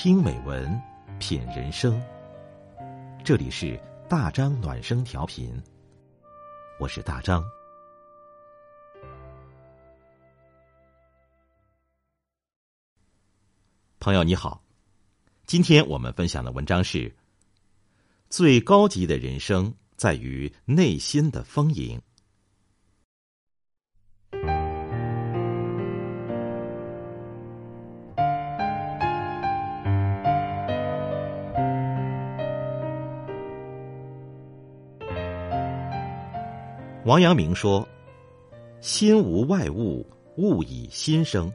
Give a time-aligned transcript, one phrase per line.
[0.00, 0.80] 听美文，
[1.18, 2.00] 品人生。
[3.24, 3.76] 这里是
[4.08, 5.60] 大张暖声调频，
[6.78, 7.42] 我是大张。
[13.98, 14.62] 朋友你好，
[15.46, 17.12] 今天我们分享的文章是：
[18.30, 22.00] 最高级的人生在于内心的丰盈。
[37.08, 37.88] 王阳明说
[38.82, 40.04] ：“心无外物，
[40.36, 41.50] 物以心生。”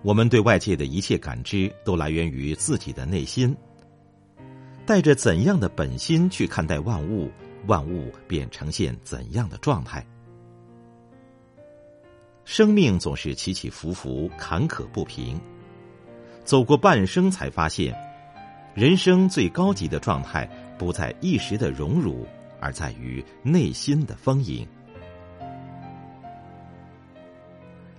[0.00, 3.54] 我们对外界的一切感知都来源于自己的内心。
[4.86, 7.30] 带着怎样的本心去看待万物，
[7.66, 10.02] 万物便呈现怎样的状态。
[12.46, 15.38] 生命总是起起伏伏，坎坷不平。
[16.42, 17.94] 走过半生，才发现，
[18.74, 20.48] 人生最高级的状态
[20.78, 22.26] 不在一时的荣辱。
[22.60, 24.66] 而在于内心的丰盈。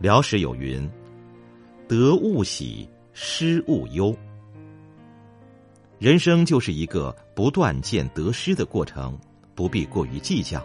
[0.00, 0.88] 辽史有云
[1.88, 4.16] ：“得勿喜，失勿忧。”
[5.98, 9.18] 人生就是一个不断见得失的过程，
[9.54, 10.64] 不必过于计较。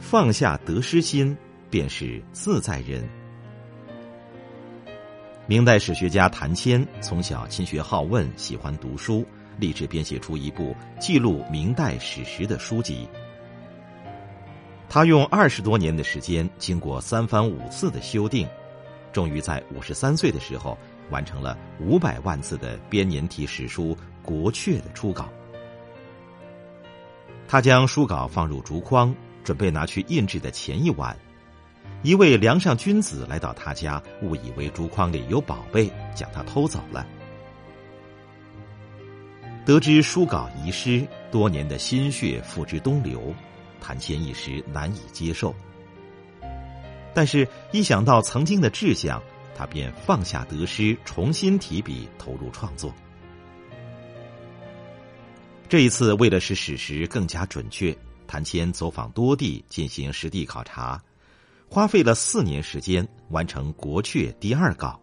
[0.00, 1.36] 放下得失心，
[1.70, 3.08] 便是自在人。
[5.46, 9.24] 明代史学家谭谦从小勤学好问，喜欢读书。
[9.58, 13.08] 立志编写出一部记录明代史实的书籍。
[14.88, 18.48] 他用二十多年的时间，经过三番五次的修订，
[19.12, 20.78] 终于在五十三岁的时候
[21.10, 25.28] 完成了五百万字的编年体史书《国阙》的初稿。
[27.48, 31.16] 他将书稿放入竹筐，准备拿去印制的前一晚，
[32.02, 37.06] 一位梁上君子来到他家，误以为竹筐里有宝贝，将他偷走了。
[39.66, 43.34] 得知书稿遗失，多年的心血付之东流，
[43.80, 45.52] 谭谦一时难以接受。
[47.12, 49.20] 但是，一想到曾经的志向，
[49.56, 52.94] 他便放下得失，重新提笔投入创作。
[55.68, 57.92] 这一次，为了使史实更加准确，
[58.28, 61.02] 谭谦走访多地进行实地考察，
[61.68, 65.00] 花费了四年时间完成《国阙》第二稿，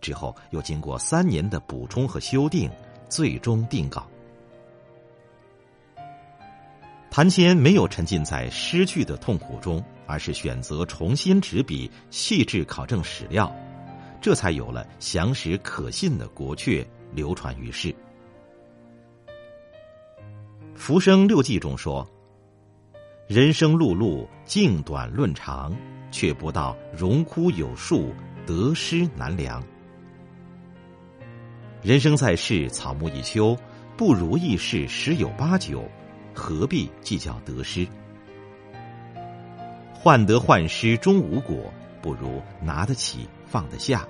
[0.00, 2.68] 之后又经过三年的补充和修订。
[3.12, 4.08] 最终定稿。
[7.10, 13.54] 谭谦没有沉浸在失去的痛苦中，而是选择重新执笔，细致考证史料，
[14.18, 17.88] 这才有了详实可信的《国阙》流传于世。
[20.74, 22.08] 《浮生六记》中说
[23.28, 25.76] ：“人生碌碌，静短论长，
[26.10, 28.14] 却不到荣枯有数，
[28.46, 29.62] 得失难量。”
[31.82, 33.58] 人生在世，草木一秋，
[33.96, 35.82] 不如意事十有八九，
[36.32, 37.84] 何必计较得失？
[39.92, 44.06] 患得患失终无果，不如拿得起放得下。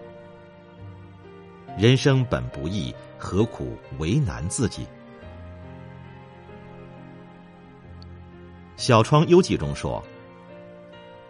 [1.78, 4.82] 人生本不易，何苦为难自己？
[8.76, 10.04] 《小窗幽记》中说：“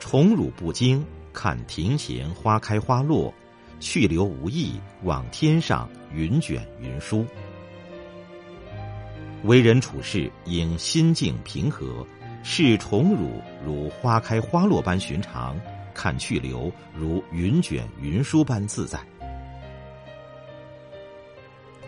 [0.00, 3.32] 宠辱不惊，看庭前花开花落。”
[3.82, 7.26] 去留无意，望天上云卷云舒。
[9.42, 12.06] 为人处事应心境平和，
[12.44, 15.60] 视宠辱如花开花落般寻常，
[15.92, 19.00] 看去留如云卷云舒般自在。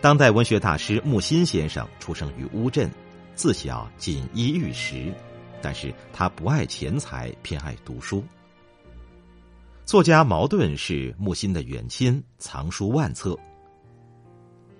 [0.01, 2.91] 当代文学大师木心先生出生于乌镇，
[3.35, 5.13] 自小锦衣玉食，
[5.61, 8.21] 但是他不爱钱财，偏爱读书。
[9.85, 13.37] 作家茅盾是木心的远亲，藏书万册。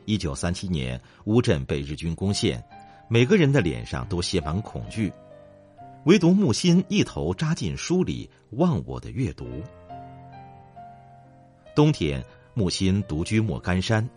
[0.06, 2.64] 一九三七年，乌镇被日军攻陷，
[3.08, 5.14] 每个人的脸上都写满恐惧，
[6.06, 9.46] 唯独木心一头扎进书里，忘我的阅读。
[11.76, 12.26] 冬天，
[12.56, 14.10] 木心独居莫干山，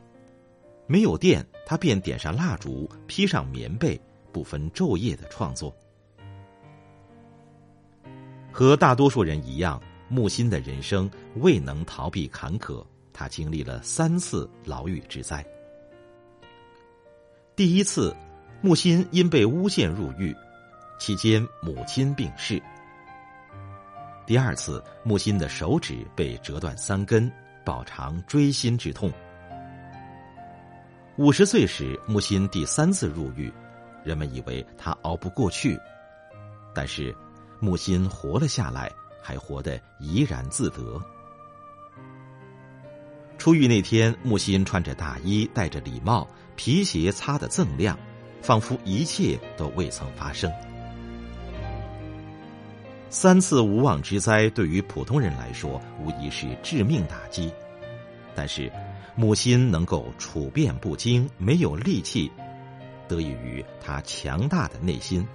[0.87, 4.01] 没有电，他便点上蜡烛，披上棉被，
[4.33, 5.77] 不分昼夜的创作。
[8.51, 9.79] 和大多数人一样。
[10.09, 15.45] 木心的人生未能逃避坎坷，他经历了三次牢狱之灾。
[17.55, 18.15] 第一次，
[18.61, 20.35] 木心因被诬陷入狱，
[20.99, 22.63] 期间母亲病逝。
[24.27, 27.31] 第二次，木心的手指被折断三根，
[27.65, 29.13] 饱尝锥心之痛。
[31.17, 33.53] 五十岁时，木心第三次入狱，
[34.05, 35.79] 人们以为他熬不过去，
[36.73, 37.15] 但是
[37.59, 38.89] 木心活了下来。
[39.29, 40.99] 还活得怡然自得。
[43.37, 46.27] 出狱那天，木心穿着大衣，戴着礼帽，
[46.57, 47.99] 皮鞋擦得锃亮，
[48.41, 50.51] 仿佛一切都未曾发生。
[53.11, 57.53] 三次无妄之灾对于普通人来说无疑是致命打击，
[58.35, 58.73] 但是
[59.15, 62.33] 木心能够处变不惊，没有戾气，
[63.07, 65.29] 得益于他强大的内心。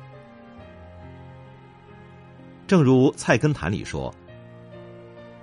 [2.73, 4.11] 正如《菜根谭》里说：“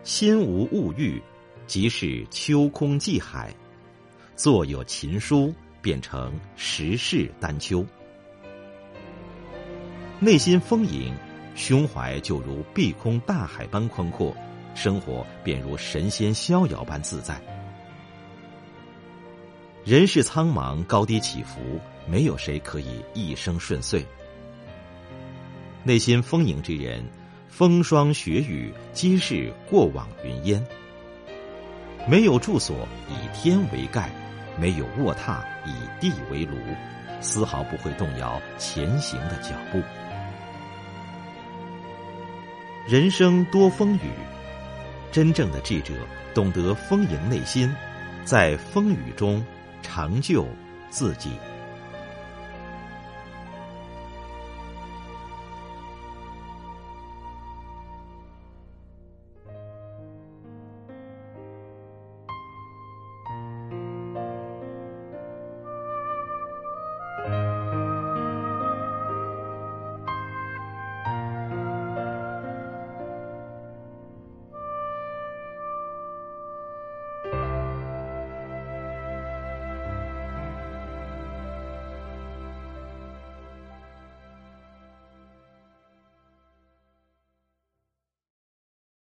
[0.03, 1.23] 心无物欲，
[1.65, 3.51] 即是秋空寂海；
[4.35, 7.87] 坐有琴书，变成十世丹丘。”
[10.19, 11.15] 内心丰盈。
[11.55, 14.37] 胸怀就如碧空大海般宽阔，
[14.75, 17.41] 生活便如神仙逍遥般自在。
[19.85, 21.61] 人世苍茫，高低起伏，
[22.09, 24.05] 没有谁可以一生顺遂。
[25.85, 27.03] 内心丰盈之人，
[27.51, 30.65] 风霜雪雨皆是过往云烟。
[32.09, 34.09] 没有住所，以天为盖；
[34.59, 36.57] 没有卧榻，以地为炉，
[37.21, 39.83] 丝毫不会动摇前行的脚步。
[42.89, 44.11] 人生多风雨，
[45.13, 45.93] 真正的智者
[46.33, 47.71] 懂得丰盈内心，
[48.25, 49.45] 在风雨中
[49.83, 50.47] 成就
[50.89, 51.33] 自己。